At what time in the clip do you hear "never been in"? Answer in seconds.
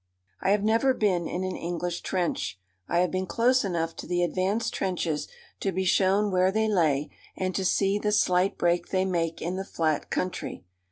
0.63-1.43